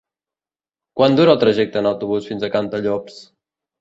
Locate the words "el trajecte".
1.37-1.81